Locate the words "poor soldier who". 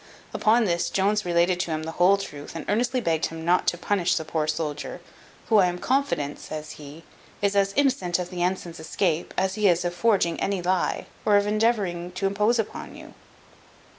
4.25-5.57